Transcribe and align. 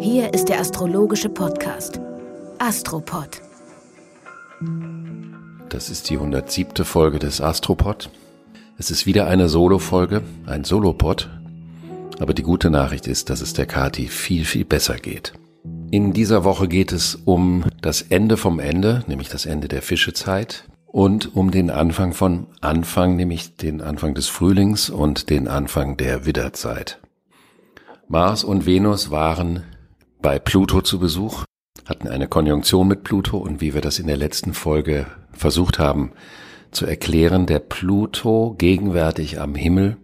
Hier 0.00 0.32
ist 0.32 0.48
der 0.48 0.60
astrologische 0.60 1.28
Podcast 1.28 2.00
Astropod. 2.58 3.42
Das 5.68 5.90
ist 5.90 6.08
die 6.08 6.14
107. 6.14 6.84
Folge 6.84 7.18
des 7.18 7.40
Astropod. 7.40 8.10
Es 8.78 8.90
ist 8.90 9.06
wieder 9.06 9.26
eine 9.26 9.48
Solo-Folge, 9.48 10.22
ein 10.46 10.64
Solopod. 10.64 11.28
Aber 12.18 12.32
die 12.32 12.42
gute 12.42 12.70
Nachricht 12.70 13.08
ist, 13.08 13.28
dass 13.28 13.40
es 13.40 13.54
der 13.54 13.66
Kati 13.66 14.06
viel, 14.06 14.44
viel 14.44 14.64
besser 14.64 14.94
geht. 14.94 15.32
In 15.90 16.12
dieser 16.12 16.44
Woche 16.44 16.68
geht 16.68 16.92
es 16.92 17.16
um 17.16 17.64
das 17.82 18.02
Ende 18.02 18.36
vom 18.36 18.58
Ende, 18.58 19.04
nämlich 19.08 19.28
das 19.28 19.46
Ende 19.46 19.68
der 19.68 19.82
Fischezeit 19.82 20.64
und 20.86 21.34
um 21.34 21.50
den 21.50 21.70
Anfang 21.70 22.14
von 22.14 22.46
Anfang, 22.60 23.16
nämlich 23.16 23.56
den 23.56 23.80
Anfang 23.80 24.14
des 24.14 24.28
Frühlings 24.28 24.90
und 24.90 25.28
den 25.28 25.48
Anfang 25.48 25.96
der 25.96 26.24
Widderzeit. 26.24 26.99
Mars 28.12 28.42
und 28.42 28.66
Venus 28.66 29.12
waren 29.12 29.62
bei 30.20 30.40
Pluto 30.40 30.80
zu 30.80 30.98
Besuch, 30.98 31.44
hatten 31.86 32.08
eine 32.08 32.26
Konjunktion 32.26 32.88
mit 32.88 33.04
Pluto 33.04 33.38
und 33.38 33.60
wie 33.60 33.72
wir 33.72 33.80
das 33.80 34.00
in 34.00 34.08
der 34.08 34.16
letzten 34.16 34.52
Folge 34.52 35.06
versucht 35.32 35.78
haben 35.78 36.10
zu 36.72 36.86
erklären, 36.86 37.46
der 37.46 37.60
Pluto 37.60 38.56
gegenwärtig 38.58 39.40
am 39.40 39.54
Himmel 39.54 39.96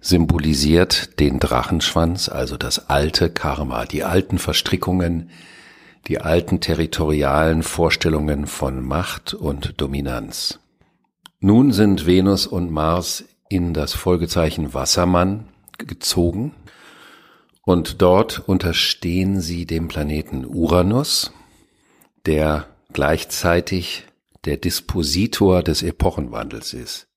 symbolisiert 0.00 1.20
den 1.20 1.38
Drachenschwanz, 1.38 2.30
also 2.30 2.56
das 2.56 2.88
alte 2.88 3.28
Karma, 3.28 3.84
die 3.84 4.02
alten 4.02 4.38
Verstrickungen, 4.38 5.28
die 6.08 6.22
alten 6.22 6.60
territorialen 6.60 7.62
Vorstellungen 7.62 8.46
von 8.46 8.82
Macht 8.82 9.34
und 9.34 9.78
Dominanz. 9.78 10.58
Nun 11.40 11.72
sind 11.72 12.06
Venus 12.06 12.46
und 12.46 12.70
Mars 12.70 13.24
in 13.50 13.74
das 13.74 13.92
Folgezeichen 13.92 14.72
Wassermann 14.72 15.48
gezogen, 15.76 16.54
und 17.66 18.00
dort 18.00 18.38
unterstehen 18.48 19.40
sie 19.40 19.66
dem 19.66 19.88
Planeten 19.88 20.46
Uranus, 20.46 21.32
der 22.24 22.68
gleichzeitig 22.92 24.04
der 24.44 24.56
Dispositor 24.56 25.64
des 25.64 25.82
Epochenwandels 25.82 26.72
ist, 26.72 27.08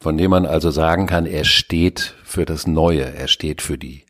von 0.00 0.16
dem 0.16 0.30
man 0.30 0.46
also 0.46 0.70
sagen 0.70 1.06
kann, 1.06 1.26
er 1.26 1.44
steht 1.44 2.14
für 2.24 2.46
das 2.46 2.66
Neue, 2.66 3.04
er 3.04 3.28
steht 3.28 3.60
für 3.60 3.76
die 3.76 4.06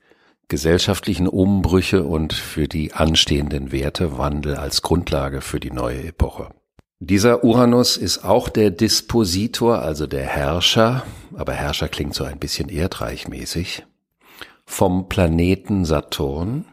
gesellschaftlichen 0.46 1.26
Umbrüche 1.26 2.04
und 2.04 2.32
für 2.32 2.68
die 2.68 2.92
anstehenden 2.92 3.72
Wertewandel 3.72 4.54
als 4.54 4.82
Grundlage 4.82 5.40
für 5.40 5.58
die 5.58 5.72
neue 5.72 6.04
Epoche. 6.04 6.50
Dieser 7.00 7.42
Uranus 7.42 7.96
ist 7.96 8.24
auch 8.24 8.48
der 8.48 8.70
Dispositor, 8.70 9.80
also 9.80 10.06
der 10.06 10.24
Herrscher, 10.24 11.02
aber 11.34 11.54
Herrscher 11.54 11.88
klingt 11.88 12.14
so 12.14 12.22
ein 12.22 12.38
bisschen 12.38 12.68
erdreichmäßig, 12.68 13.84
vom 14.68 15.08
Planeten 15.08 15.86
Saturn, 15.86 16.66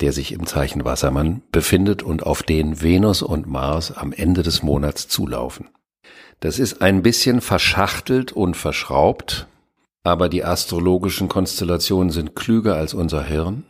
der 0.00 0.12
sich 0.12 0.32
im 0.32 0.46
Zeichen 0.46 0.84
Wassermann 0.84 1.42
befindet 1.52 2.02
und 2.02 2.26
auf 2.26 2.42
den 2.42 2.82
Venus 2.82 3.22
und 3.22 3.46
Mars 3.46 3.92
am 3.92 4.12
Ende 4.12 4.42
des 4.42 4.62
Monats 4.62 5.06
zulaufen. 5.06 5.68
Das 6.40 6.58
ist 6.58 6.82
ein 6.82 7.02
bisschen 7.02 7.40
verschachtelt 7.40 8.32
und 8.32 8.56
verschraubt, 8.56 9.46
aber 10.02 10.28
die 10.28 10.44
astrologischen 10.44 11.28
Konstellationen 11.28 12.10
sind 12.10 12.34
klüger 12.34 12.74
als 12.74 12.94
unser 12.94 13.22
Hirn 13.22 13.64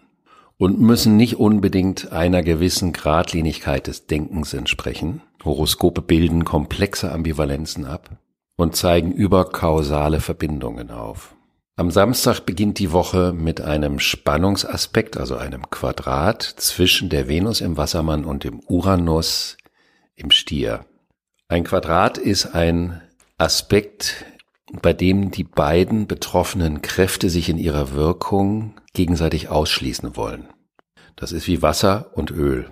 und 0.56 0.80
müssen 0.80 1.16
nicht 1.19 1.36
unbedingt 1.36 2.10
einer 2.12 2.42
gewissen 2.42 2.92
Gradlinigkeit 2.92 3.86
des 3.88 4.06
Denkens 4.06 4.54
entsprechen. 4.54 5.20
Horoskope 5.44 6.00
bilden 6.00 6.44
komplexe 6.44 7.12
Ambivalenzen 7.12 7.84
ab 7.84 8.16
und 8.56 8.74
zeigen 8.74 9.12
überkausale 9.12 10.20
Verbindungen 10.20 10.90
auf. 10.90 11.36
Am 11.80 11.91
Samstag 11.91 12.41
beginnt 12.41 12.78
die 12.78 12.92
Woche 12.92 13.32
mit 13.32 13.62
einem 13.62 14.00
Spannungsaspekt, 14.00 15.16
also 15.16 15.38
einem 15.38 15.70
Quadrat 15.70 16.42
zwischen 16.42 17.08
der 17.08 17.26
Venus 17.26 17.62
im 17.62 17.78
Wassermann 17.78 18.26
und 18.26 18.44
dem 18.44 18.60
Uranus 18.68 19.56
im 20.14 20.30
Stier. 20.30 20.84
Ein 21.48 21.64
Quadrat 21.64 22.19
ist 22.19 22.54
ein 22.54 23.00
Aspekt, 23.38 24.26
bei 24.82 24.92
dem 24.92 25.30
die 25.30 25.44
beiden 25.44 26.06
betroffenen 26.06 26.82
Kräfte 26.82 27.30
sich 27.30 27.48
in 27.48 27.56
ihrer 27.56 27.94
Wirkung 27.94 28.74
gegenseitig 28.92 29.48
ausschließen 29.48 30.16
wollen. 30.16 30.48
Das 31.16 31.32
ist 31.32 31.46
wie 31.46 31.62
Wasser 31.62 32.10
und 32.12 32.30
Öl. 32.30 32.70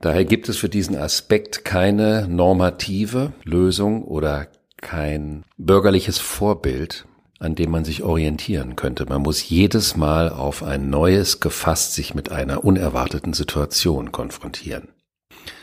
Daher 0.00 0.24
gibt 0.24 0.48
es 0.48 0.56
für 0.56 0.68
diesen 0.68 0.96
Aspekt 0.96 1.64
keine 1.64 2.26
normative 2.26 3.32
Lösung 3.44 4.02
oder 4.02 4.48
kein 4.76 5.44
bürgerliches 5.56 6.18
Vorbild, 6.18 7.06
an 7.38 7.54
dem 7.54 7.70
man 7.70 7.84
sich 7.84 8.02
orientieren 8.02 8.76
könnte. 8.76 9.06
Man 9.06 9.22
muss 9.22 9.48
jedes 9.48 9.96
Mal 9.96 10.30
auf 10.30 10.62
ein 10.62 10.90
neues 10.90 11.40
gefasst 11.40 11.94
sich 11.94 12.14
mit 12.14 12.30
einer 12.32 12.64
unerwarteten 12.64 13.32
Situation 13.32 14.12
konfrontieren. 14.12 14.88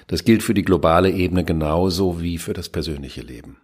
Das 0.08 0.24
gilt 0.24 0.44
für 0.44 0.54
die 0.54 0.64
globale 0.64 1.10
Ebene 1.10 1.44
genauso 1.44 2.22
wie 2.22 2.38
für 2.38 2.54
das 2.54 2.70
persönliche 2.70 3.22
Leben. 3.22 3.58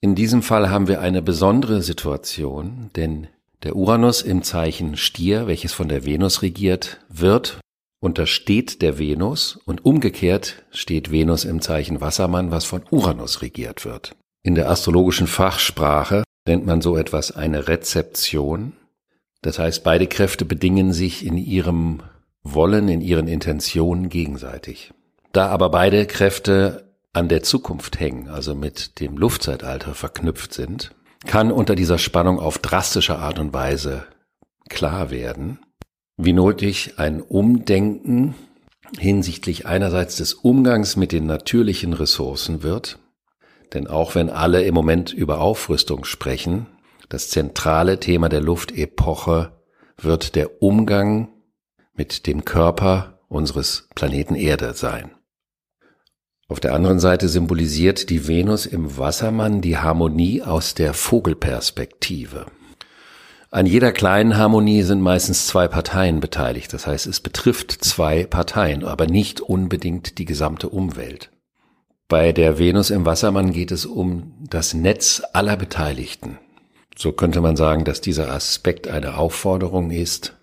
In 0.00 0.14
diesem 0.14 0.42
Fall 0.42 0.70
haben 0.70 0.88
wir 0.88 1.00
eine 1.00 1.22
besondere 1.22 1.82
Situation, 1.82 2.90
denn 2.96 3.28
der 3.62 3.74
Uranus 3.74 4.22
im 4.22 4.42
Zeichen 4.42 4.96
Stier, 4.96 5.46
welches 5.46 5.72
von 5.72 5.88
der 5.88 6.04
Venus 6.04 6.42
regiert 6.42 7.00
wird, 7.08 7.58
untersteht 8.00 8.82
der 8.82 8.98
Venus 8.98 9.58
und 9.64 9.84
umgekehrt 9.84 10.64
steht 10.70 11.10
Venus 11.10 11.44
im 11.44 11.60
Zeichen 11.60 12.00
Wassermann, 12.00 12.52
was 12.52 12.64
von 12.64 12.82
Uranus 12.90 13.42
regiert 13.42 13.84
wird. 13.84 14.14
In 14.44 14.54
der 14.54 14.70
astrologischen 14.70 15.26
Fachsprache 15.26 16.22
nennt 16.48 16.66
man 16.66 16.80
so 16.80 16.96
etwas 16.96 17.30
eine 17.30 17.68
Rezeption. 17.68 18.72
Das 19.42 19.60
heißt, 19.60 19.84
beide 19.84 20.08
Kräfte 20.08 20.44
bedingen 20.44 20.92
sich 20.92 21.24
in 21.24 21.36
ihrem 21.36 22.02
Wollen, 22.42 22.88
in 22.88 23.00
ihren 23.00 23.28
Intentionen 23.28 24.08
gegenseitig. 24.08 24.92
Da 25.32 25.48
aber 25.48 25.70
beide 25.70 26.06
Kräfte 26.06 26.92
an 27.12 27.28
der 27.28 27.42
Zukunft 27.42 28.00
hängen, 28.00 28.28
also 28.28 28.54
mit 28.54 29.00
dem 29.00 29.16
Luftzeitalter 29.16 29.94
verknüpft 29.94 30.52
sind, 30.52 30.92
kann 31.26 31.52
unter 31.52 31.74
dieser 31.74 31.98
Spannung 31.98 32.40
auf 32.40 32.58
drastische 32.58 33.18
Art 33.18 33.38
und 33.38 33.52
Weise 33.52 34.04
klar 34.68 35.10
werden, 35.10 35.58
wie 36.16 36.32
nötig 36.32 36.94
ein 36.96 37.20
Umdenken 37.22 38.34
hinsichtlich 38.96 39.66
einerseits 39.66 40.16
des 40.16 40.34
Umgangs 40.34 40.96
mit 40.96 41.12
den 41.12 41.26
natürlichen 41.26 41.92
Ressourcen 41.92 42.62
wird, 42.62 42.98
denn 43.74 43.86
auch 43.86 44.14
wenn 44.14 44.30
alle 44.30 44.62
im 44.62 44.74
Moment 44.74 45.12
über 45.12 45.40
Aufrüstung 45.40 46.04
sprechen, 46.04 46.66
das 47.08 47.30
zentrale 47.30 48.00
Thema 48.00 48.28
der 48.28 48.40
Luftepoche 48.40 49.52
wird 49.96 50.34
der 50.34 50.62
Umgang 50.62 51.28
mit 51.94 52.26
dem 52.26 52.44
Körper 52.44 53.20
unseres 53.28 53.88
Planeten 53.94 54.34
Erde 54.34 54.74
sein. 54.74 55.10
Auf 56.48 56.60
der 56.60 56.74
anderen 56.74 56.98
Seite 56.98 57.28
symbolisiert 57.28 58.08
die 58.08 58.26
Venus 58.26 58.64
im 58.64 58.96
Wassermann 58.96 59.60
die 59.60 59.76
Harmonie 59.76 60.42
aus 60.42 60.74
der 60.74 60.94
Vogelperspektive. 60.94 62.46
An 63.50 63.66
jeder 63.66 63.92
kleinen 63.92 64.36
Harmonie 64.36 64.82
sind 64.82 65.00
meistens 65.00 65.46
zwei 65.46 65.68
Parteien 65.68 66.20
beteiligt. 66.20 66.72
Das 66.72 66.86
heißt, 66.86 67.06
es 67.06 67.20
betrifft 67.20 67.72
zwei 67.72 68.24
Parteien, 68.24 68.84
aber 68.84 69.06
nicht 69.06 69.40
unbedingt 69.40 70.18
die 70.18 70.26
gesamte 70.26 70.68
Umwelt. 70.68 71.30
Bei 72.08 72.32
der 72.32 72.58
Venus 72.58 72.88
im 72.88 73.04
Wassermann 73.04 73.52
geht 73.52 73.70
es 73.70 73.84
um 73.84 74.32
das 74.48 74.72
Netz 74.72 75.22
aller 75.34 75.58
Beteiligten. 75.58 76.38
So 76.96 77.12
könnte 77.12 77.42
man 77.42 77.54
sagen, 77.54 77.84
dass 77.84 78.00
dieser 78.00 78.32
Aspekt 78.32 78.88
eine 78.88 79.18
Aufforderung 79.18 79.90
ist, 79.90 80.34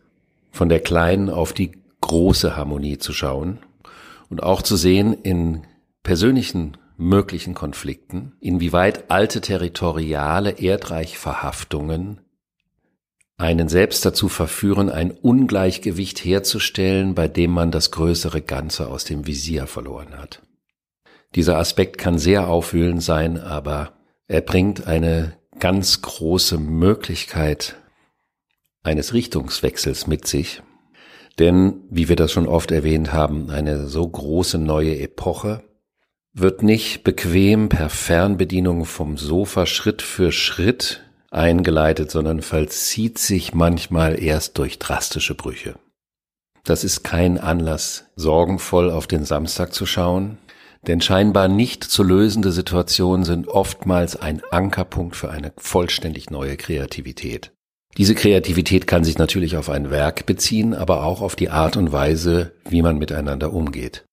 von 0.51 0.69
der 0.69 0.79
kleinen 0.79 1.27
auf 1.27 1.53
die 1.53 1.71
große 2.01 2.55
Harmonie 2.55 2.99
zu 2.99 3.13
schauen 3.13 3.59
und 4.29 4.43
auch 4.43 4.61
zu 4.61 4.75
sehen 4.75 5.13
in 5.23 5.63
persönlichen 6.03 6.77
möglichen 6.97 7.55
Konflikten, 7.55 8.33
inwieweit 8.39 9.09
alte 9.09 9.41
territoriale 9.41 10.51
Erdreichverhaftungen 10.51 12.21
einen 13.37 13.69
selbst 13.69 14.05
dazu 14.05 14.29
verführen, 14.29 14.91
ein 14.91 15.09
Ungleichgewicht 15.09 16.23
herzustellen, 16.23 17.15
bei 17.15 17.27
dem 17.27 17.49
man 17.49 17.71
das 17.71 17.89
größere 17.89 18.43
Ganze 18.43 18.87
aus 18.87 19.03
dem 19.03 19.25
Visier 19.25 19.65
verloren 19.65 20.15
hat. 20.15 20.43
Dieser 21.35 21.57
Aspekt 21.57 21.97
kann 21.97 22.17
sehr 22.17 22.47
aufwühlend 22.47 23.03
sein, 23.03 23.37
aber 23.37 23.91
er 24.27 24.41
bringt 24.41 24.87
eine 24.87 25.33
ganz 25.59 26.01
große 26.01 26.57
Möglichkeit 26.57 27.75
eines 28.83 29.13
Richtungswechsels 29.13 30.07
mit 30.07 30.27
sich. 30.27 30.61
Denn, 31.37 31.81
wie 31.89 32.07
wir 32.07 32.15
das 32.15 32.31
schon 32.31 32.47
oft 32.47 32.71
erwähnt 32.71 33.11
haben, 33.11 33.49
eine 33.49 33.87
so 33.87 34.07
große 34.07 34.57
neue 34.57 34.97
Epoche 34.99 35.63
wird 36.33 36.63
nicht 36.63 37.03
bequem 37.03 37.69
per 37.69 37.89
Fernbedienung 37.89 38.85
vom 38.85 39.17
Sofa 39.17 39.65
Schritt 39.65 40.01
für 40.01 40.31
Schritt 40.31 41.01
eingeleitet, 41.31 42.11
sondern 42.11 42.41
vollzieht 42.41 43.17
sich 43.17 43.53
manchmal 43.53 44.21
erst 44.21 44.57
durch 44.57 44.79
drastische 44.79 45.35
Brüche. 45.35 45.75
Das 46.63 46.83
ist 46.83 47.03
kein 47.03 47.37
Anlass, 47.37 48.05
sorgenvoll 48.15 48.89
auf 48.89 49.07
den 49.07 49.25
Samstag 49.25 49.73
zu 49.73 49.85
schauen, 49.85 50.37
denn 50.87 51.01
scheinbar 51.01 51.47
nicht 51.47 51.83
zu 51.83 52.03
lösende 52.03 52.51
Situationen 52.51 53.25
sind 53.25 53.47
oftmals 53.47 54.15
ein 54.15 54.41
Ankerpunkt 54.51 55.15
für 55.15 55.29
eine 55.29 55.53
vollständig 55.57 56.29
neue 56.29 56.57
Kreativität. 56.57 57.51
Diese 57.97 58.15
Kreativität 58.15 58.87
kann 58.87 59.03
sich 59.03 59.17
natürlich 59.17 59.55
auf 59.55 59.69
ein 59.69 59.89
Werk 59.89 60.25
beziehen, 60.25 60.73
aber 60.73 61.03
auch 61.03 61.21
auf 61.21 61.35
die 61.35 61.49
Art 61.49 61.77
und 61.77 61.91
Weise, 61.91 62.53
wie 62.67 62.81
man 62.81 62.97
miteinander 62.97 63.53
umgeht. 63.53 64.05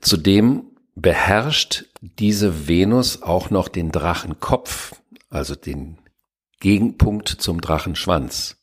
Zudem 0.00 0.64
beherrscht 0.94 1.84
diese 2.00 2.68
Venus 2.68 3.22
auch 3.22 3.50
noch 3.50 3.68
den 3.68 3.92
Drachenkopf, 3.92 4.94
also 5.30 5.54
den 5.54 5.98
Gegenpunkt 6.60 7.28
zum 7.28 7.60
Drachenschwanz. 7.60 8.56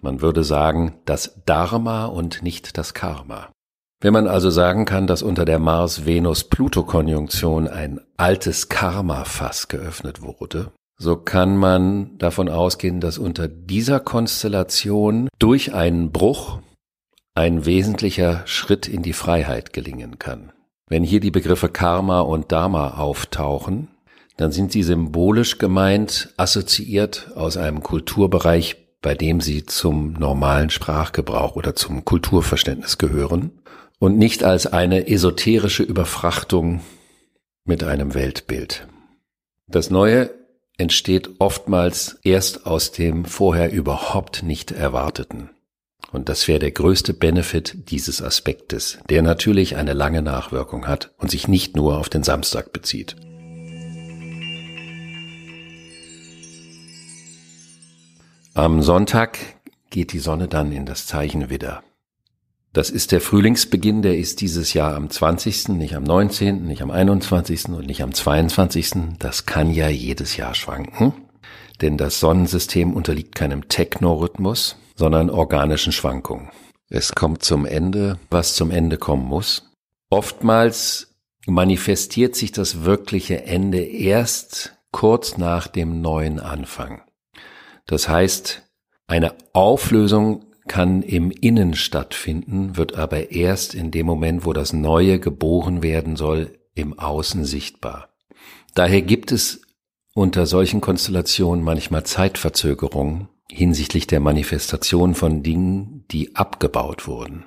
Man 0.00 0.20
würde 0.20 0.44
sagen, 0.44 1.00
das 1.06 1.40
Dharma 1.44 2.06
und 2.06 2.42
nicht 2.42 2.78
das 2.78 2.94
Karma. 2.94 3.50
Wenn 4.04 4.12
man 4.12 4.28
also 4.28 4.50
sagen 4.50 4.84
kann, 4.84 5.06
dass 5.06 5.22
unter 5.22 5.46
der 5.46 5.58
Mars-Venus-Pluto-Konjunktion 5.58 7.68
ein 7.68 8.02
altes 8.18 8.68
Karma-Fass 8.68 9.68
geöffnet 9.68 10.20
wurde, 10.20 10.72
so 10.98 11.16
kann 11.16 11.56
man 11.56 12.18
davon 12.18 12.50
ausgehen, 12.50 13.00
dass 13.00 13.16
unter 13.16 13.48
dieser 13.48 14.00
Konstellation 14.00 15.30
durch 15.38 15.72
einen 15.72 16.12
Bruch 16.12 16.58
ein 17.34 17.64
wesentlicher 17.64 18.42
Schritt 18.44 18.88
in 18.88 19.00
die 19.00 19.14
Freiheit 19.14 19.72
gelingen 19.72 20.18
kann. 20.18 20.52
Wenn 20.86 21.02
hier 21.02 21.20
die 21.20 21.30
Begriffe 21.30 21.70
Karma 21.70 22.20
und 22.20 22.52
Dharma 22.52 22.98
auftauchen, 22.98 23.88
dann 24.36 24.52
sind 24.52 24.70
sie 24.70 24.82
symbolisch 24.82 25.56
gemeint, 25.56 26.34
assoziiert 26.36 27.30
aus 27.36 27.56
einem 27.56 27.82
Kulturbereich, 27.82 28.76
bei 29.00 29.14
dem 29.14 29.40
sie 29.40 29.64
zum 29.64 30.12
normalen 30.12 30.68
Sprachgebrauch 30.68 31.56
oder 31.56 31.74
zum 31.74 32.04
Kulturverständnis 32.04 32.98
gehören 32.98 33.52
und 34.04 34.18
nicht 34.18 34.44
als 34.44 34.66
eine 34.66 35.08
esoterische 35.08 35.82
Überfrachtung 35.82 36.82
mit 37.64 37.84
einem 37.84 38.12
Weltbild. 38.12 38.86
Das 39.66 39.88
Neue 39.88 40.28
entsteht 40.76 41.36
oftmals 41.38 42.18
erst 42.22 42.66
aus 42.66 42.92
dem 42.92 43.24
vorher 43.24 43.72
überhaupt 43.72 44.42
nicht 44.42 44.72
erwarteten. 44.72 45.48
Und 46.12 46.28
das 46.28 46.46
wäre 46.48 46.58
der 46.58 46.72
größte 46.72 47.14
Benefit 47.14 47.88
dieses 47.88 48.20
Aspektes, 48.20 48.98
der 49.08 49.22
natürlich 49.22 49.76
eine 49.76 49.94
lange 49.94 50.20
Nachwirkung 50.20 50.86
hat 50.86 51.14
und 51.16 51.30
sich 51.30 51.48
nicht 51.48 51.74
nur 51.74 51.96
auf 51.96 52.10
den 52.10 52.24
Samstag 52.24 52.74
bezieht. 52.74 53.16
Am 58.52 58.82
Sonntag 58.82 59.38
geht 59.88 60.12
die 60.12 60.18
Sonne 60.18 60.46
dann 60.46 60.72
in 60.72 60.84
das 60.84 61.06
Zeichen 61.06 61.48
Widder. 61.48 61.82
Das 62.74 62.90
ist 62.90 63.12
der 63.12 63.20
Frühlingsbeginn, 63.20 64.02
der 64.02 64.18
ist 64.18 64.40
dieses 64.40 64.74
Jahr 64.74 64.96
am 64.96 65.08
20., 65.08 65.68
nicht 65.68 65.94
am 65.94 66.02
19., 66.02 66.66
nicht 66.66 66.82
am 66.82 66.90
21. 66.90 67.68
und 67.68 67.86
nicht 67.86 68.02
am 68.02 68.12
22. 68.12 69.14
Das 69.20 69.46
kann 69.46 69.70
ja 69.70 69.88
jedes 69.88 70.36
Jahr 70.36 70.56
schwanken, 70.56 71.12
denn 71.80 71.96
das 71.96 72.18
Sonnensystem 72.18 72.92
unterliegt 72.92 73.36
keinem 73.36 73.68
Technorhythmus, 73.68 74.76
sondern 74.96 75.30
organischen 75.30 75.92
Schwankungen. 75.92 76.50
Es 76.88 77.14
kommt 77.14 77.44
zum 77.44 77.64
Ende, 77.64 78.18
was 78.28 78.56
zum 78.56 78.72
Ende 78.72 78.98
kommen 78.98 79.24
muss. 79.24 79.70
Oftmals 80.10 81.14
manifestiert 81.46 82.34
sich 82.34 82.50
das 82.50 82.82
wirkliche 82.82 83.44
Ende 83.44 83.84
erst 83.84 84.76
kurz 84.90 85.38
nach 85.38 85.68
dem 85.68 86.00
neuen 86.00 86.40
Anfang. 86.40 87.02
Das 87.86 88.08
heißt, 88.08 88.62
eine 89.06 89.32
Auflösung 89.52 90.46
kann 90.66 91.02
im 91.02 91.30
Innen 91.30 91.74
stattfinden, 91.74 92.76
wird 92.76 92.94
aber 92.94 93.30
erst 93.30 93.74
in 93.74 93.90
dem 93.90 94.06
Moment, 94.06 94.44
wo 94.44 94.52
das 94.52 94.72
Neue 94.72 95.18
geboren 95.18 95.82
werden 95.82 96.16
soll, 96.16 96.58
im 96.74 96.98
Außen 96.98 97.44
sichtbar. 97.44 98.08
Daher 98.74 99.02
gibt 99.02 99.30
es 99.30 99.62
unter 100.14 100.46
solchen 100.46 100.80
Konstellationen 100.80 101.64
manchmal 101.64 102.04
Zeitverzögerungen 102.04 103.28
hinsichtlich 103.50 104.06
der 104.06 104.20
Manifestation 104.20 105.14
von 105.14 105.42
Dingen, 105.42 106.04
die 106.10 106.34
abgebaut 106.34 107.06
wurden. 107.06 107.44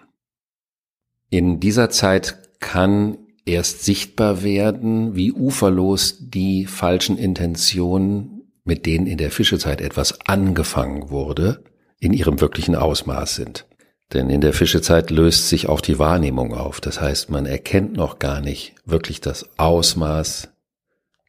In 1.29 1.59
dieser 1.59 1.89
Zeit 1.89 2.59
kann 2.59 3.17
erst 3.45 3.83
sichtbar 3.83 4.43
werden, 4.43 5.15
wie 5.15 5.31
uferlos 5.31 6.17
die 6.19 6.65
falschen 6.65 7.17
Intentionen, 7.17 8.51
mit 8.63 8.85
denen 8.85 9.07
in 9.07 9.17
der 9.17 9.31
Fischezeit 9.31 9.81
etwas 9.81 10.21
angefangen 10.21 11.09
wurde, 11.09 11.63
in 11.99 12.13
ihrem 12.13 12.41
wirklichen 12.41 12.75
Ausmaß 12.75 13.35
sind. 13.35 13.65
Denn 14.13 14.29
in 14.29 14.41
der 14.41 14.53
Fischezeit 14.53 15.09
löst 15.09 15.49
sich 15.49 15.67
auch 15.67 15.81
die 15.81 15.99
Wahrnehmung 15.99 16.53
auf. 16.53 16.79
Das 16.79 17.01
heißt, 17.01 17.29
man 17.29 17.45
erkennt 17.45 17.94
noch 17.94 18.19
gar 18.19 18.39
nicht 18.39 18.75
wirklich 18.85 19.19
das 19.19 19.49
Ausmaß 19.57 20.49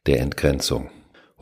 der 0.05 0.21
Entgrenzung. 0.21 0.89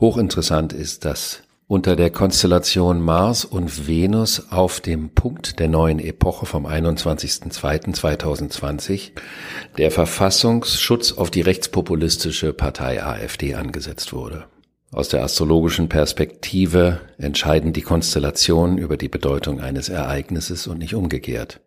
Hochinteressant 0.00 0.72
ist, 0.72 1.04
dass 1.04 1.42
unter 1.68 1.94
der 1.96 2.10
Konstellation 2.10 3.02
Mars 3.02 3.44
und 3.44 3.86
Venus 3.86 4.50
auf 4.50 4.80
dem 4.80 5.10
Punkt 5.10 5.58
der 5.58 5.68
neuen 5.68 5.98
Epoche 5.98 6.46
vom 6.46 6.66
21.02.2020 6.66 9.10
der 9.76 9.90
Verfassungsschutz 9.90 11.12
auf 11.12 11.30
die 11.30 11.42
rechtspopulistische 11.42 12.54
Partei 12.54 13.04
AfD 13.04 13.54
angesetzt 13.54 14.14
wurde. 14.14 14.46
Aus 14.90 15.08
der 15.08 15.22
astrologischen 15.22 15.88
Perspektive 15.88 17.00
entscheiden 17.18 17.72
die 17.72 17.82
Konstellationen 17.82 18.78
über 18.78 18.96
die 18.96 19.08
Bedeutung 19.08 19.60
eines 19.60 19.90
Ereignisses 19.90 20.66
und 20.66 20.78
nicht 20.78 20.94
umgekehrt. 20.94 21.60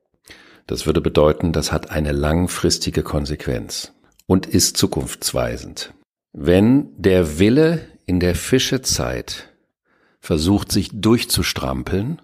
Das 0.65 0.85
würde 0.85 1.01
bedeuten, 1.01 1.51
das 1.53 1.71
hat 1.71 1.91
eine 1.91 2.13
langfristige 2.13 3.03
Konsequenz 3.03 3.93
und 4.25 4.47
ist 4.47 4.77
zukunftsweisend. 4.77 5.93
Wenn 6.33 6.89
der 6.97 7.37
Wille 7.37 7.87
in 8.05 8.19
der 8.19 8.35
Fischezeit 8.35 9.49
versucht, 10.19 10.71
sich 10.71 10.89
durchzustrampeln, 10.93 12.21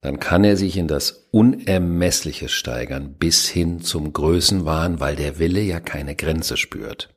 dann 0.00 0.18
kann 0.18 0.42
er 0.42 0.56
sich 0.56 0.76
in 0.76 0.88
das 0.88 1.28
Unermessliche 1.30 2.48
steigern 2.48 3.14
bis 3.14 3.48
hin 3.48 3.82
zum 3.82 4.12
Größenwahn, 4.12 4.98
weil 4.98 5.14
der 5.14 5.38
Wille 5.38 5.60
ja 5.60 5.78
keine 5.78 6.16
Grenze 6.16 6.56
spürt. 6.56 7.14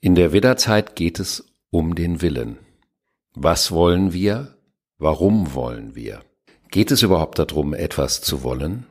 In 0.00 0.14
der 0.14 0.32
Widderzeit 0.32 0.94
geht 0.94 1.18
es 1.18 1.49
um 1.70 1.94
den 1.94 2.20
Willen. 2.20 2.58
Was 3.34 3.70
wollen 3.72 4.12
wir? 4.12 4.56
Warum 4.98 5.54
wollen 5.54 5.94
wir? 5.94 6.20
Geht 6.70 6.90
es 6.90 7.02
überhaupt 7.02 7.38
darum, 7.38 7.74
etwas 7.74 8.20
zu 8.20 8.42
wollen? 8.42 8.86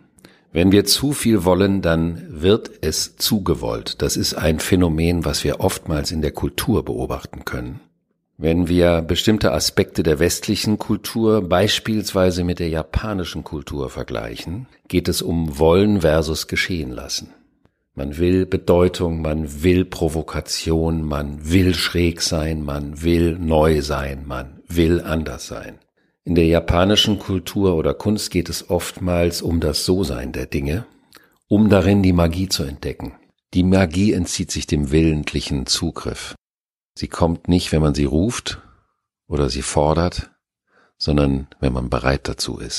Wenn 0.51 0.71
wir 0.71 0.85
zu 0.85 1.13
viel 1.13 1.43
wollen, 1.43 1.81
dann 1.81 2.41
wird 2.41 2.71
es 2.81 3.17
zugewollt. 3.17 4.01
Das 4.01 4.17
ist 4.17 4.33
ein 4.33 4.59
Phänomen, 4.59 5.23
was 5.23 5.43
wir 5.43 5.59
oftmals 5.59 6.11
in 6.11 6.21
der 6.21 6.31
Kultur 6.31 6.83
beobachten 6.83 7.45
können. 7.45 7.81
Wenn 8.37 8.67
wir 8.67 9.01
bestimmte 9.01 9.51
Aspekte 9.51 10.01
der 10.01 10.19
westlichen 10.19 10.79
Kultur 10.79 11.41
beispielsweise 11.41 12.43
mit 12.45 12.59
der 12.59 12.69
japanischen 12.69 13.43
Kultur 13.43 13.89
vergleichen, 13.89 14.67
geht 14.87 15.09
es 15.09 15.21
um 15.21 15.59
Wollen 15.59 16.01
versus 16.01 16.47
Geschehen 16.47 16.91
lassen. 16.91 17.33
Man 17.95 18.17
will 18.17 18.45
Bedeutung, 18.45 19.21
man 19.21 19.63
will 19.63 19.83
Provokation, 19.85 21.03
man 21.03 21.49
will 21.49 21.73
schräg 21.73 22.21
sein, 22.21 22.63
man 22.63 23.01
will 23.01 23.37
neu 23.37 23.81
sein, 23.81 24.25
man 24.25 24.61
will 24.67 25.01
anders 25.01 25.47
sein. 25.47 25.79
In 26.23 26.35
der 26.35 26.45
japanischen 26.45 27.19
Kultur 27.19 27.75
oder 27.75 27.93
Kunst 27.93 28.31
geht 28.31 28.49
es 28.49 28.69
oftmals 28.69 29.41
um 29.41 29.59
das 29.59 29.85
So-Sein 29.85 30.31
der 30.31 30.45
Dinge, 30.45 30.85
um 31.47 31.69
darin 31.69 32.03
die 32.03 32.13
Magie 32.13 32.47
zu 32.47 32.63
entdecken. 32.63 33.13
Die 33.53 33.63
Magie 33.63 34.13
entzieht 34.13 34.51
sich 34.51 34.67
dem 34.67 34.91
willentlichen 34.91 35.65
Zugriff. 35.65 36.35
Sie 36.95 37.07
kommt 37.07 37.47
nicht, 37.47 37.71
wenn 37.71 37.81
man 37.81 37.95
sie 37.95 38.05
ruft 38.05 38.61
oder 39.27 39.49
sie 39.49 39.61
fordert, 39.61 40.29
sondern 40.97 41.47
wenn 41.59 41.73
man 41.73 41.89
bereit 41.89 42.27
dazu 42.27 42.59
ist. 42.59 42.78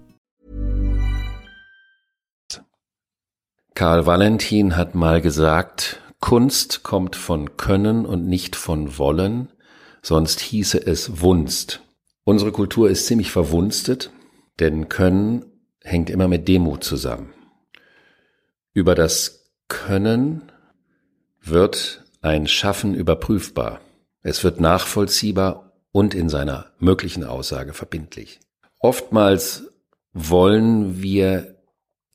Karl 3.81 4.05
Valentin 4.05 4.77
hat 4.77 4.93
mal 4.93 5.21
gesagt, 5.21 6.01
Kunst 6.19 6.83
kommt 6.83 7.15
von 7.15 7.57
Können 7.57 8.05
und 8.05 8.27
nicht 8.27 8.55
von 8.55 8.99
Wollen, 8.99 9.49
sonst 10.03 10.39
hieße 10.39 10.85
es 10.85 11.21
Wunst. 11.21 11.81
Unsere 12.23 12.51
Kultur 12.51 12.91
ist 12.91 13.07
ziemlich 13.07 13.31
verwunstet, 13.31 14.11
denn 14.59 14.87
Können 14.87 15.45
hängt 15.81 16.11
immer 16.11 16.27
mit 16.27 16.47
Demut 16.47 16.83
zusammen. 16.83 17.33
Über 18.71 18.93
das 18.93 19.51
Können 19.67 20.51
wird 21.41 22.05
ein 22.21 22.45
Schaffen 22.45 22.93
überprüfbar. 22.93 23.81
Es 24.21 24.43
wird 24.43 24.59
nachvollziehbar 24.59 25.73
und 25.91 26.13
in 26.13 26.29
seiner 26.29 26.67
möglichen 26.77 27.23
Aussage 27.23 27.73
verbindlich. 27.73 28.41
Oftmals 28.77 29.71
wollen 30.13 31.01
wir 31.01 31.60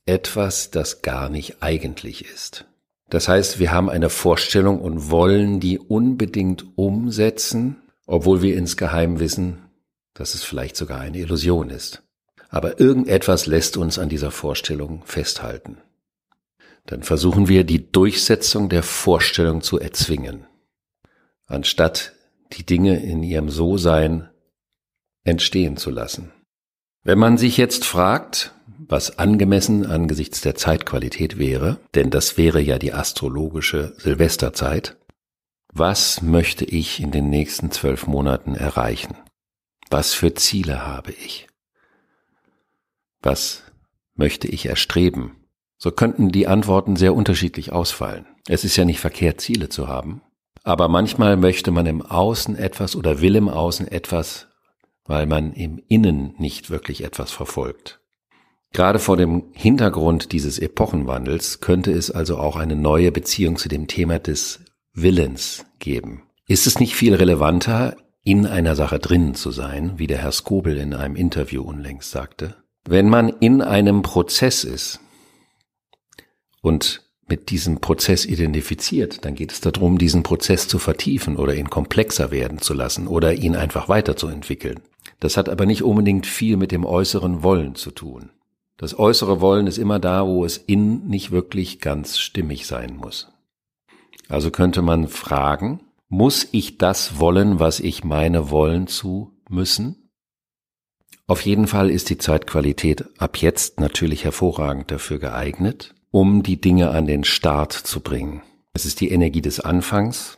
etwas, 0.07 0.71
das 0.71 1.01
gar 1.01 1.29
nicht 1.29 1.61
eigentlich 1.61 2.25
ist. 2.25 2.65
Das 3.09 3.27
heißt, 3.27 3.59
wir 3.59 3.71
haben 3.71 3.89
eine 3.89 4.09
Vorstellung 4.09 4.81
und 4.81 5.09
wollen 5.09 5.59
die 5.59 5.79
unbedingt 5.79 6.65
umsetzen, 6.77 7.77
obwohl 8.05 8.41
wir 8.41 8.57
insgeheim 8.57 9.19
wissen, 9.19 9.59
dass 10.13 10.33
es 10.33 10.43
vielleicht 10.43 10.75
sogar 10.75 10.99
eine 10.99 11.19
Illusion 11.19 11.69
ist. 11.69 12.03
Aber 12.49 12.79
irgendetwas 12.79 13.45
lässt 13.45 13.77
uns 13.77 13.99
an 13.99 14.09
dieser 14.09 14.31
Vorstellung 14.31 15.03
festhalten. 15.05 15.77
Dann 16.85 17.03
versuchen 17.03 17.47
wir 17.49 17.63
die 17.63 17.91
Durchsetzung 17.91 18.69
der 18.69 18.83
Vorstellung 18.83 19.61
zu 19.61 19.79
erzwingen, 19.79 20.47
anstatt 21.45 22.13
die 22.53 22.65
Dinge 22.65 23.03
in 23.03 23.23
ihrem 23.23 23.49
So-Sein 23.49 24.29
entstehen 25.23 25.75
zu 25.75 25.91
lassen. 25.91 26.31
Wenn 27.03 27.19
man 27.19 27.37
sich 27.37 27.57
jetzt 27.57 27.85
fragt, 27.85 28.53
was 28.89 29.19
angemessen 29.19 29.85
angesichts 29.85 30.41
der 30.41 30.55
Zeitqualität 30.55 31.37
wäre, 31.37 31.79
denn 31.93 32.09
das 32.09 32.37
wäre 32.37 32.61
ja 32.61 32.79
die 32.79 32.93
astrologische 32.93 33.93
Silvesterzeit. 33.97 34.97
Was 35.73 36.21
möchte 36.21 36.65
ich 36.65 37.01
in 37.01 37.11
den 37.11 37.29
nächsten 37.29 37.71
zwölf 37.71 38.07
Monaten 38.07 38.55
erreichen? 38.55 39.15
Was 39.89 40.13
für 40.13 40.33
Ziele 40.33 40.85
habe 40.85 41.11
ich? 41.11 41.47
Was 43.21 43.63
möchte 44.15 44.47
ich 44.47 44.65
erstreben? 44.65 45.35
So 45.77 45.91
könnten 45.91 46.29
die 46.29 46.47
Antworten 46.47 46.95
sehr 46.95 47.13
unterschiedlich 47.13 47.71
ausfallen. 47.71 48.25
Es 48.47 48.63
ist 48.63 48.77
ja 48.77 48.85
nicht 48.85 48.99
verkehrt, 48.99 49.41
Ziele 49.41 49.69
zu 49.69 49.87
haben, 49.87 50.21
aber 50.63 50.87
manchmal 50.87 51.37
möchte 51.37 51.71
man 51.71 51.85
im 51.85 52.01
Außen 52.01 52.55
etwas 52.55 52.95
oder 52.95 53.21
will 53.21 53.35
im 53.35 53.49
Außen 53.49 53.87
etwas, 53.87 54.47
weil 55.05 55.25
man 55.25 55.53
im 55.53 55.81
Innen 55.87 56.33
nicht 56.37 56.69
wirklich 56.69 57.03
etwas 57.03 57.31
verfolgt. 57.31 58.01
Gerade 58.77 58.99
vor 58.99 59.17
dem 59.17 59.45
Hintergrund 59.53 60.33
dieses 60.33 60.59
Epochenwandels 60.59 61.61
könnte 61.61 61.91
es 61.91 62.11
also 62.11 62.37
auch 62.37 62.55
eine 62.55 62.75
neue 62.75 63.11
Beziehung 63.11 63.55
zu 63.55 63.69
dem 63.69 63.87
Thema 63.87 64.19
des 64.19 64.59
Willens 64.93 65.65
geben. 65.79 66.21
Ist 66.47 66.67
es 66.67 66.79
nicht 66.79 66.93
viel 66.93 67.15
relevanter, 67.15 67.97
in 68.23 68.45
einer 68.45 68.75
Sache 68.75 68.99
drinnen 68.99 69.33
zu 69.33 69.49
sein, 69.49 69.93
wie 69.97 70.05
der 70.05 70.19
Herr 70.19 70.31
Skobel 70.31 70.77
in 70.77 70.93
einem 70.93 71.15
Interview 71.15 71.63
unlängst 71.63 72.11
sagte? 72.11 72.55
Wenn 72.87 73.09
man 73.09 73.29
in 73.29 73.63
einem 73.63 74.03
Prozess 74.03 74.63
ist 74.63 74.99
und 76.61 77.01
mit 77.27 77.49
diesem 77.49 77.81
Prozess 77.81 78.25
identifiziert, 78.27 79.25
dann 79.25 79.33
geht 79.33 79.53
es 79.53 79.59
darum, 79.59 79.97
diesen 79.97 80.21
Prozess 80.21 80.67
zu 80.67 80.77
vertiefen 80.77 81.37
oder 81.37 81.55
ihn 81.55 81.71
komplexer 81.71 82.29
werden 82.29 82.59
zu 82.59 82.75
lassen 82.75 83.07
oder 83.07 83.33
ihn 83.33 83.55
einfach 83.55 83.89
weiterzuentwickeln. 83.89 84.81
Das 85.19 85.35
hat 85.35 85.49
aber 85.49 85.65
nicht 85.65 85.81
unbedingt 85.81 86.27
viel 86.27 86.57
mit 86.57 86.71
dem 86.71 86.85
äußeren 86.85 87.41
Wollen 87.41 87.73
zu 87.73 87.89
tun. 87.89 88.29
Das 88.77 88.97
äußere 88.97 89.41
Wollen 89.41 89.65
ist 89.65 89.79
immer 89.79 89.99
da, 89.99 90.25
wo 90.25 90.45
es 90.45 90.57
innen 90.57 91.07
nicht 91.07 91.31
wirklich 91.31 91.79
ganz 91.79 92.19
stimmig 92.19 92.67
sein 92.67 92.95
muss. 92.95 93.27
Also 94.29 94.51
könnte 94.51 94.81
man 94.81 95.07
fragen, 95.07 95.81
muss 96.09 96.47
ich 96.51 96.77
das 96.77 97.19
wollen, 97.19 97.59
was 97.59 97.79
ich 97.79 98.03
meine 98.03 98.51
wollen 98.51 98.87
zu 98.87 99.33
müssen? 99.49 100.09
Auf 101.25 101.41
jeden 101.41 101.67
Fall 101.67 101.89
ist 101.89 102.09
die 102.09 102.17
Zeitqualität 102.17 103.05
ab 103.17 103.37
jetzt 103.37 103.79
natürlich 103.79 104.23
hervorragend 104.23 104.91
dafür 104.91 105.19
geeignet, 105.19 105.93
um 106.11 106.43
die 106.43 106.61
Dinge 106.61 106.91
an 106.91 107.05
den 107.05 107.23
Start 107.23 107.73
zu 107.73 107.99
bringen. 107.99 108.43
Es 108.73 108.85
ist 108.85 109.01
die 109.01 109.09
Energie 109.09 109.41
des 109.41 109.59
Anfangs, 109.59 110.37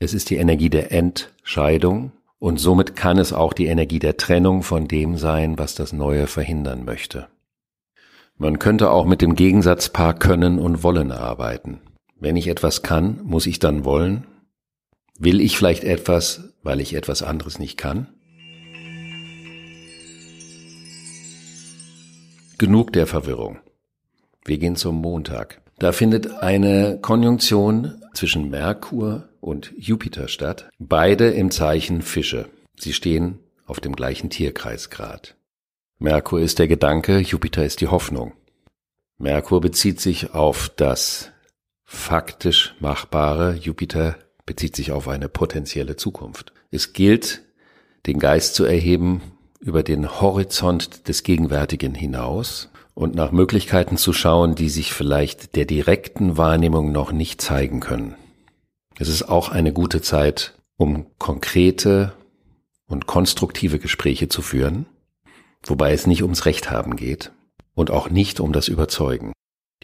es 0.00 0.12
ist 0.12 0.30
die 0.30 0.36
Energie 0.36 0.70
der 0.70 0.92
Entscheidung, 0.92 2.12
und 2.38 2.60
somit 2.60 2.94
kann 2.96 3.18
es 3.18 3.32
auch 3.32 3.52
die 3.52 3.66
Energie 3.66 3.98
der 3.98 4.16
Trennung 4.16 4.62
von 4.62 4.86
dem 4.88 5.16
sein, 5.16 5.58
was 5.58 5.74
das 5.74 5.92
Neue 5.92 6.26
verhindern 6.26 6.84
möchte. 6.84 7.28
Man 8.36 8.60
könnte 8.60 8.90
auch 8.90 9.04
mit 9.04 9.20
dem 9.20 9.34
Gegensatzpaar 9.34 10.14
können 10.14 10.58
und 10.58 10.84
wollen 10.84 11.10
arbeiten. 11.10 11.80
Wenn 12.20 12.36
ich 12.36 12.46
etwas 12.46 12.82
kann, 12.82 13.20
muss 13.24 13.46
ich 13.46 13.58
dann 13.58 13.84
wollen? 13.84 14.26
Will 15.18 15.40
ich 15.40 15.56
vielleicht 15.56 15.82
etwas, 15.82 16.54
weil 16.62 16.80
ich 16.80 16.94
etwas 16.94 17.22
anderes 17.22 17.58
nicht 17.58 17.76
kann? 17.76 18.08
Genug 22.58 22.92
der 22.92 23.06
Verwirrung. 23.06 23.58
Wir 24.44 24.58
gehen 24.58 24.76
zum 24.76 24.96
Montag. 24.96 25.60
Da 25.78 25.92
findet 25.92 26.30
eine 26.42 26.98
Konjunktion 27.00 28.02
zwischen 28.14 28.50
Merkur 28.50 29.27
und 29.40 29.72
Jupiter 29.76 30.28
statt, 30.28 30.68
beide 30.78 31.30
im 31.30 31.50
Zeichen 31.50 32.02
Fische. 32.02 32.48
Sie 32.76 32.92
stehen 32.92 33.38
auf 33.66 33.80
dem 33.80 33.94
gleichen 33.94 34.30
Tierkreisgrad. 34.30 35.36
Merkur 35.98 36.40
ist 36.40 36.58
der 36.58 36.68
Gedanke, 36.68 37.18
Jupiter 37.18 37.64
ist 37.64 37.80
die 37.80 37.88
Hoffnung. 37.88 38.32
Merkur 39.18 39.60
bezieht 39.60 40.00
sich 40.00 40.32
auf 40.32 40.70
das 40.76 41.32
faktisch 41.84 42.74
Machbare, 42.78 43.54
Jupiter 43.54 44.16
bezieht 44.46 44.76
sich 44.76 44.92
auf 44.92 45.08
eine 45.08 45.28
potenzielle 45.28 45.96
Zukunft. 45.96 46.52
Es 46.70 46.92
gilt, 46.92 47.42
den 48.06 48.18
Geist 48.18 48.54
zu 48.54 48.64
erheben 48.64 49.22
über 49.60 49.82
den 49.82 50.20
Horizont 50.20 51.08
des 51.08 51.22
Gegenwärtigen 51.24 51.94
hinaus 51.94 52.70
und 52.94 53.14
nach 53.14 53.32
Möglichkeiten 53.32 53.96
zu 53.96 54.12
schauen, 54.12 54.54
die 54.54 54.68
sich 54.68 54.92
vielleicht 54.92 55.56
der 55.56 55.64
direkten 55.64 56.36
Wahrnehmung 56.36 56.92
noch 56.92 57.12
nicht 57.12 57.40
zeigen 57.40 57.80
können. 57.80 58.14
Es 58.98 59.08
ist 59.08 59.28
auch 59.28 59.48
eine 59.48 59.72
gute 59.72 60.02
Zeit, 60.02 60.54
um 60.76 61.06
konkrete 61.18 62.14
und 62.88 63.06
konstruktive 63.06 63.78
Gespräche 63.78 64.28
zu 64.28 64.42
führen, 64.42 64.86
wobei 65.64 65.92
es 65.92 66.08
nicht 66.08 66.22
ums 66.22 66.46
Recht 66.46 66.70
haben 66.70 66.96
geht 66.96 67.30
und 67.74 67.92
auch 67.92 68.10
nicht 68.10 68.40
um 68.40 68.52
das 68.52 68.66
Überzeugen. 68.66 69.32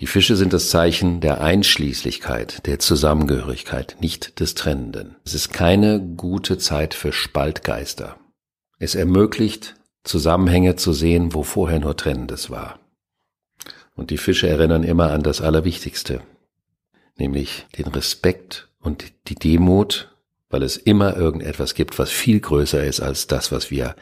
Die 0.00 0.08
Fische 0.08 0.34
sind 0.34 0.52
das 0.52 0.70
Zeichen 0.70 1.20
der 1.20 1.40
Einschließlichkeit, 1.40 2.66
der 2.66 2.80
Zusammengehörigkeit, 2.80 3.96
nicht 4.00 4.40
des 4.40 4.56
Trennenden. 4.56 5.14
Es 5.24 5.34
ist 5.34 5.52
keine 5.52 6.00
gute 6.00 6.58
Zeit 6.58 6.94
für 6.94 7.12
Spaltgeister. 7.12 8.16
Es 8.80 8.96
ermöglicht, 8.96 9.76
Zusammenhänge 10.02 10.74
zu 10.74 10.92
sehen, 10.92 11.32
wo 11.32 11.44
vorher 11.44 11.78
nur 11.78 11.96
Trennendes 11.96 12.50
war. 12.50 12.80
Und 13.94 14.10
die 14.10 14.18
Fische 14.18 14.48
erinnern 14.48 14.82
immer 14.82 15.12
an 15.12 15.22
das 15.22 15.40
Allerwichtigste, 15.40 16.20
nämlich 17.16 17.66
den 17.78 17.86
Respekt 17.86 18.68
und 18.84 19.12
die 19.28 19.34
Demut, 19.34 20.14
weil 20.50 20.62
es 20.62 20.76
immer 20.76 21.16
irgendetwas 21.16 21.74
gibt, 21.74 21.98
was 21.98 22.10
viel 22.10 22.38
größer 22.38 22.84
ist 22.84 23.00
als 23.00 23.26
das, 23.26 23.50
was 23.50 23.70
wir 23.70 23.96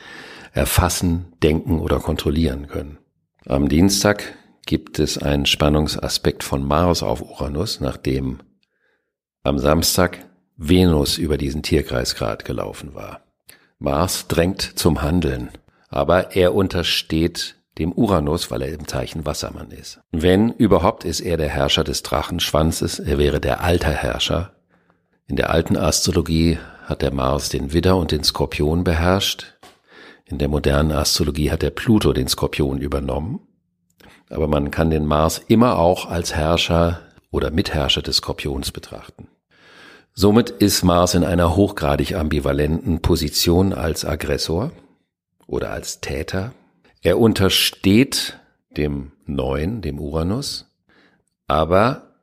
erfassen, 0.53 1.33
denken 1.43 1.81
oder 1.81 1.99
kontrollieren 1.99 2.67
können. 2.67 2.99
Am 3.47 3.69
Dienstag 3.69 4.35
gibt 4.67 4.99
es 4.99 5.19
einen 5.19 5.47
Spannungsaspekt 5.47 6.45
von 6.45 6.63
Mars 6.67 7.03
auf 7.03 7.23
Uranus, 7.23 7.81
nachdem 7.81 8.41
am 9.43 9.59
Samstag 9.59 10.19
Venus 10.57 11.19
über 11.19 11.39
diesen 11.39 11.63
Tierkreisgrad 11.63 12.45
gelaufen 12.45 12.95
war. 12.95 13.23
Mars 13.79 14.29
drängt 14.29 14.61
zum 14.61 15.03
Handeln, 15.03 15.51
aber 15.89 16.37
er 16.37 16.55
untersteht 16.55 17.57
dem 17.79 17.93
Uranus, 17.93 18.51
weil 18.51 18.63
er 18.63 18.73
im 18.73 18.87
Zeichen 18.87 19.25
Wassermann 19.25 19.71
ist. 19.71 20.01
Wenn 20.13 20.51
überhaupt 20.51 21.05
ist 21.05 21.21
er 21.21 21.37
der 21.37 21.49
Herrscher 21.49 21.85
des 21.85 22.03
Drachenschwanzes, 22.03 22.99
er 22.99 23.19
wäre 23.19 23.41
der 23.41 23.63
Alterherrscher. 23.63 24.53
In 25.33 25.37
der 25.37 25.49
alten 25.49 25.79
Astrologie 25.79 26.59
hat 26.85 27.01
der 27.01 27.11
Mars 27.11 27.49
den 27.49 27.73
Widder 27.73 27.97
und 27.97 28.13
den 28.13 28.23
Skorpion 28.23 28.85
beherrscht. 28.85 29.55
In 30.27 30.37
der 30.37 30.49
modernen 30.49 30.93
Astrologie 30.93 31.51
hat 31.51 31.63
der 31.63 31.71
Pluto 31.71 32.13
den 32.13 32.29
Skorpion 32.29 32.77
übernommen. 32.77 33.41
aber 34.29 34.47
man 34.47 34.71
kann 34.71 34.91
den 34.91 35.07
Mars 35.07 35.41
immer 35.49 35.79
auch 35.79 36.05
als 36.05 36.35
Herrscher 36.35 37.01
oder 37.31 37.51
Mitherrscher 37.51 38.03
des 38.03 38.17
Skorpions 38.17 38.73
betrachten. 38.73 39.29
Somit 40.13 40.51
ist 40.51 40.83
Mars 40.83 41.15
in 41.15 41.25
einer 41.25 41.57
hochgradig 41.57 42.15
ambivalenten 42.15 43.01
Position 43.01 43.73
als 43.73 44.05
Aggressor 44.05 44.71
oder 45.47 45.71
als 45.71 46.03
Täter. 46.03 46.53
Er 47.01 47.19
untersteht 47.19 48.39
dem 48.77 49.13
Neuen, 49.25 49.81
dem 49.81 49.99
Uranus, 49.99 50.67
aber 51.47 52.17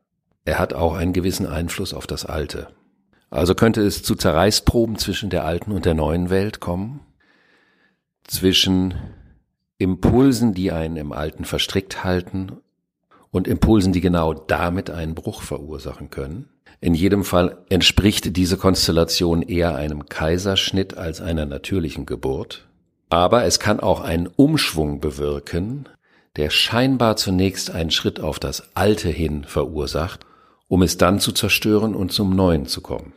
er 0.46 0.60
hat 0.60 0.76
auch 0.76 0.94
einen 0.94 1.14
gewissen 1.14 1.48
Einfluss 1.48 1.96
auf 1.96 2.06
das 2.06 2.24
Alte. 2.24 2.68
Also 3.30 3.56
könnte 3.56 3.82
es 3.82 4.04
zu 4.04 4.16
Zerreißproben 4.16 4.98
zwischen 4.98 5.30
der 5.30 5.46
alten 5.46 5.72
und 5.72 5.86
der 5.86 5.94
neuen 5.94 6.30
Welt 6.30 6.60
kommen, 6.60 7.02
zwischen 8.24 8.96
Impulsen, 9.78 10.54
die 10.54 10.72
einen 10.72 10.98
im 10.98 11.12
Alten 11.12 11.46
verstrickt 11.46 12.04
halten 12.04 12.58
und 13.32 13.48
Impulsen, 13.48 13.94
die 13.94 14.02
genau 14.02 14.34
damit 14.34 14.90
einen 14.90 15.16
Bruch 15.16 15.42
verursachen 15.42 16.10
können. 16.10 16.50
In 16.82 16.94
jedem 16.94 17.24
Fall 17.24 17.58
entspricht 17.70 18.36
diese 18.38 18.58
Konstellation 18.58 19.42
eher 19.42 19.76
einem 19.76 20.08
Kaiserschnitt 20.08 20.98
als 20.98 21.22
einer 21.22 21.46
natürlichen 21.46 22.06
Geburt. 22.06 22.68
Aber 23.10 23.44
es 23.44 23.60
kann 23.60 23.80
auch 23.80 24.02
einen 24.02 24.28
Umschwung 24.28 25.00
bewirken, 25.00 25.90
der 26.36 26.50
scheinbar 26.50 27.18
zunächst 27.18 27.72
einen 27.72 27.92
Schritt 27.92 28.20
auf 28.20 28.40
das 28.40 28.76
Alte 28.76 29.10
hin 29.10 29.44
verursacht, 29.44 30.26
um 30.70 30.84
es 30.84 30.96
dann 30.96 31.20
zu 31.20 31.34
zerstören 31.34 31.94
und 31.96 32.14
zum 32.14 32.34
Neuen 32.34 32.68
zu 32.68 32.80
kommen. 32.80 33.12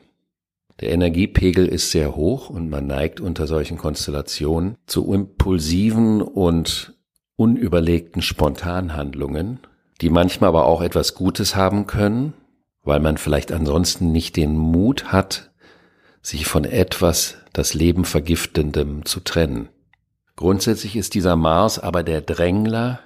Der 0.80 0.90
Energiepegel 0.90 1.68
ist 1.68 1.92
sehr 1.92 2.16
hoch 2.16 2.50
und 2.50 2.68
man 2.68 2.88
neigt 2.88 3.20
unter 3.20 3.46
solchen 3.46 3.78
Konstellationen 3.78 4.76
zu 4.86 5.12
impulsiven 5.12 6.22
und 6.22 6.94
unüberlegten 7.36 8.22
Spontanhandlungen, 8.22 9.60
die 10.00 10.10
manchmal 10.10 10.48
aber 10.48 10.64
auch 10.64 10.80
etwas 10.80 11.14
Gutes 11.14 11.54
haben 11.54 11.86
können, 11.86 12.32
weil 12.82 12.98
man 12.98 13.18
vielleicht 13.18 13.52
ansonsten 13.52 14.10
nicht 14.10 14.34
den 14.36 14.56
Mut 14.56 15.12
hat, 15.12 15.52
sich 16.22 16.46
von 16.46 16.64
etwas 16.64 17.36
das 17.52 17.74
Leben 17.74 18.04
vergiftendem 18.04 19.04
zu 19.04 19.20
trennen. 19.20 19.68
Grundsätzlich 20.36 20.96
ist 20.96 21.14
dieser 21.14 21.36
Mars 21.36 21.78
aber 21.78 22.02
der 22.02 22.22
Drängler 22.22 23.00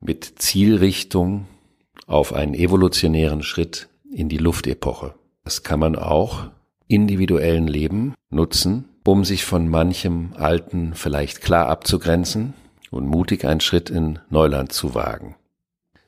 mit 0.00 0.34
Zielrichtung 0.36 1.46
auf 2.06 2.32
einen 2.32 2.54
evolutionären 2.54 3.42
Schritt 3.42 3.88
in 4.10 4.28
die 4.28 4.38
Luftepoche. 4.38 5.14
Das 5.44 5.62
kann 5.62 5.80
man 5.80 5.96
auch 5.96 6.50
individuellen 6.86 7.66
Leben 7.66 8.14
nutzen, 8.30 8.86
um 9.04 9.24
sich 9.24 9.44
von 9.44 9.68
manchem 9.68 10.34
Alten 10.36 10.92
vielleicht 10.94 11.40
klar 11.40 11.68
abzugrenzen 11.68 12.54
und 12.90 13.06
mutig 13.06 13.46
einen 13.46 13.60
Schritt 13.60 13.88
in 13.88 14.18
Neuland 14.28 14.72
zu 14.72 14.94
wagen. 14.94 15.36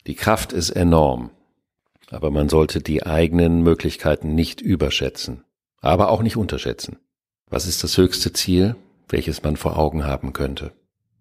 Die 0.06 0.14
Kraft 0.14 0.52
ist 0.52 0.70
enorm, 0.70 1.30
aber 2.11 2.30
man 2.30 2.49
sollte 2.49 2.80
die 2.80 3.04
eigenen 3.06 3.62
Möglichkeiten 3.62 4.35
nicht 4.35 4.61
überschätzen, 4.61 5.44
aber 5.80 6.11
auch 6.11 6.23
nicht 6.23 6.37
unterschätzen. 6.37 6.99
Was 7.49 7.66
ist 7.66 7.82
das 7.82 7.97
höchste 7.97 8.32
Ziel, 8.32 8.76
welches 9.09 9.42
man 9.42 9.56
vor 9.56 9.78
Augen 9.78 10.06
haben 10.06 10.32
könnte? 10.32 10.73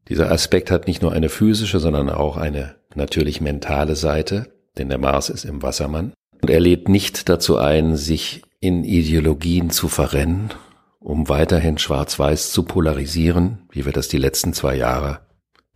Dieser 0.09 0.31
Aspekt 0.31 0.71
hat 0.71 0.87
nicht 0.87 1.01
nur 1.01 1.11
eine 1.11 1.29
physische, 1.29 1.79
sondern 1.79 2.09
auch 2.09 2.35
eine 2.35 2.75
natürlich 2.95 3.41
mentale 3.41 3.95
Seite, 3.95 4.51
denn 4.77 4.89
der 4.89 4.97
Mars 4.97 5.29
ist 5.29 5.45
im 5.45 5.61
Wassermann. 5.61 6.13
Und 6.41 6.49
er 6.49 6.59
lädt 6.59 6.89
nicht 6.89 7.29
dazu 7.29 7.57
ein, 7.57 7.95
sich 7.95 8.41
in 8.59 8.83
Ideologien 8.83 9.69
zu 9.69 9.87
verrennen, 9.87 10.51
um 10.99 11.29
weiterhin 11.29 11.77
schwarz-weiß 11.77 12.51
zu 12.51 12.63
polarisieren, 12.63 13.59
wie 13.71 13.85
wir 13.85 13.93
das 13.93 14.07
die 14.07 14.17
letzten 14.17 14.53
zwei 14.53 14.75
Jahre 14.75 15.21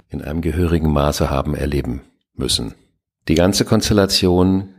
in 0.10 0.22
einem 0.22 0.42
gehörigen 0.42 0.92
Maße 0.92 1.30
haben 1.30 1.56
erleben 1.56 2.02
müssen. 2.36 2.76
Die 3.28 3.36
ganze 3.36 3.66
Konstellation 3.66 4.70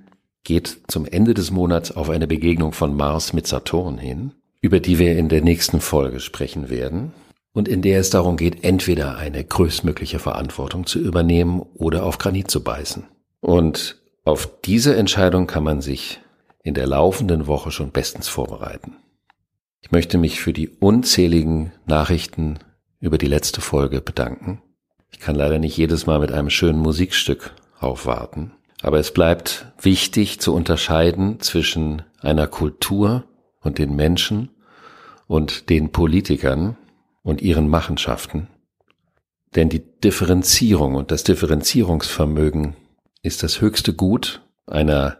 geht 0.44 0.82
zum 0.88 1.06
Ende 1.06 1.34
des 1.34 1.50
Monats 1.50 1.92
auf 1.92 2.10
eine 2.10 2.26
Begegnung 2.26 2.72
von 2.72 2.94
Mars 2.94 3.32
mit 3.32 3.46
Saturn 3.46 3.98
hin, 3.98 4.32
über 4.60 4.80
die 4.80 4.98
wir 4.98 5.16
in 5.18 5.28
der 5.28 5.42
nächsten 5.42 5.80
Folge 5.80 6.20
sprechen 6.20 6.68
werden 6.68 7.12
und 7.52 7.68
in 7.68 7.82
der 7.82 8.00
es 8.00 8.10
darum 8.10 8.36
geht, 8.36 8.64
entweder 8.64 9.16
eine 9.16 9.42
größtmögliche 9.42 10.18
Verantwortung 10.18 10.86
zu 10.86 10.98
übernehmen 10.98 11.60
oder 11.74 12.04
auf 12.04 12.18
Granit 12.18 12.50
zu 12.50 12.62
beißen. 12.62 13.04
Und 13.40 14.03
auf 14.24 14.48
diese 14.64 14.96
Entscheidung 14.96 15.46
kann 15.46 15.64
man 15.64 15.80
sich 15.80 16.20
in 16.62 16.74
der 16.74 16.86
laufenden 16.86 17.46
Woche 17.46 17.70
schon 17.70 17.92
bestens 17.92 18.26
vorbereiten. 18.28 18.96
Ich 19.82 19.92
möchte 19.92 20.16
mich 20.16 20.40
für 20.40 20.54
die 20.54 20.68
unzähligen 20.68 21.72
Nachrichten 21.84 22.58
über 23.00 23.18
die 23.18 23.26
letzte 23.26 23.60
Folge 23.60 24.00
bedanken. 24.00 24.62
Ich 25.10 25.20
kann 25.20 25.36
leider 25.36 25.58
nicht 25.58 25.76
jedes 25.76 26.06
Mal 26.06 26.20
mit 26.20 26.32
einem 26.32 26.48
schönen 26.48 26.78
Musikstück 26.78 27.54
aufwarten. 27.78 28.52
Aber 28.80 28.98
es 28.98 29.12
bleibt 29.12 29.72
wichtig 29.80 30.40
zu 30.40 30.54
unterscheiden 30.54 31.40
zwischen 31.40 32.02
einer 32.20 32.46
Kultur 32.46 33.24
und 33.60 33.78
den 33.78 33.94
Menschen 33.94 34.48
und 35.26 35.68
den 35.68 35.92
Politikern 35.92 36.76
und 37.22 37.42
ihren 37.42 37.68
Machenschaften. 37.68 38.48
Denn 39.54 39.68
die 39.68 39.80
Differenzierung 40.00 40.94
und 40.94 41.10
das 41.10 41.24
Differenzierungsvermögen 41.24 42.74
ist 43.24 43.42
das 43.42 43.62
höchste 43.62 43.94
Gut 43.94 44.42
einer 44.66 45.16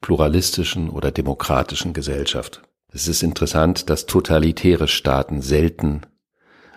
pluralistischen 0.00 0.88
oder 0.88 1.10
demokratischen 1.10 1.92
Gesellschaft. 1.92 2.62
Es 2.92 3.08
ist 3.08 3.22
interessant, 3.22 3.90
dass 3.90 4.06
totalitäre 4.06 4.86
Staaten 4.88 5.42
selten 5.42 6.02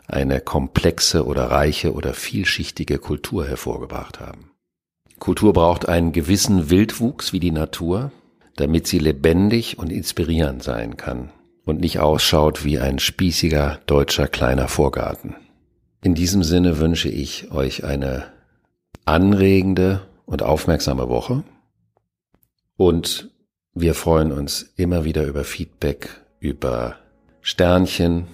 eine 0.07 0.41
komplexe 0.41 1.25
oder 1.25 1.45
reiche 1.51 1.93
oder 1.93 2.13
vielschichtige 2.13 2.97
Kultur 2.97 3.47
hervorgebracht 3.47 4.19
haben. 4.19 4.51
Kultur 5.19 5.53
braucht 5.53 5.88
einen 5.88 6.12
gewissen 6.12 6.69
Wildwuchs 6.71 7.33
wie 7.33 7.39
die 7.39 7.51
Natur, 7.51 8.12
damit 8.55 8.88
sie 8.88 8.99
lebendig 8.99 9.77
und 9.77 9.91
inspirierend 9.91 10.63
sein 10.63 10.97
kann 10.97 11.31
und 11.65 11.81
nicht 11.81 11.99
ausschaut 11.99 12.65
wie 12.65 12.79
ein 12.79 12.97
spießiger 12.97 13.79
deutscher 13.86 14.27
kleiner 14.27 14.67
Vorgarten. 14.67 15.36
In 16.03 16.15
diesem 16.15 16.43
Sinne 16.43 16.79
wünsche 16.79 17.09
ich 17.09 17.51
euch 17.51 17.83
eine 17.83 18.25
anregende 19.05 20.01
und 20.25 20.43
aufmerksame 20.43 21.09
Woche 21.09 21.43
und 22.77 23.31
wir 23.73 23.95
freuen 23.95 24.31
uns 24.31 24.73
immer 24.75 25.03
wieder 25.03 25.25
über 25.25 25.43
Feedback, 25.43 26.09
über 26.39 26.95
Sternchen 27.41 28.27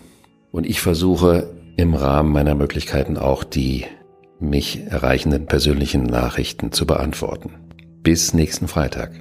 und 0.52 0.66
ich 0.66 0.82
versuche 0.82 1.50
im 1.78 1.94
Rahmen 1.94 2.32
meiner 2.32 2.56
Möglichkeiten 2.56 3.18
auch 3.18 3.44
die 3.44 3.86
mich 4.40 4.82
erreichenden 4.88 5.46
persönlichen 5.46 6.04
Nachrichten 6.04 6.72
zu 6.72 6.86
beantworten. 6.86 7.54
Bis 8.02 8.34
nächsten 8.34 8.68
Freitag. 8.68 9.12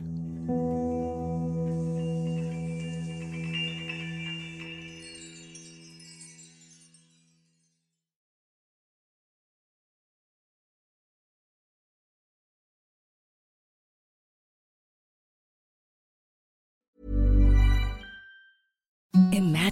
Amen. 19.38 19.58